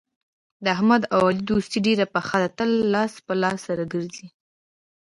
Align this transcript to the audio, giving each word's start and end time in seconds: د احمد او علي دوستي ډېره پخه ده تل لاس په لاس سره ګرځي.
د 0.63 0.65
احمد 0.75 1.01
او 1.13 1.19
علي 1.27 1.41
دوستي 1.49 1.79
ډېره 1.87 2.05
پخه 2.13 2.35
ده 2.41 2.49
تل 2.57 2.71
لاس 2.93 3.13
په 3.25 3.33
لاس 3.41 3.57
سره 3.67 3.83
ګرځي. 3.93 4.27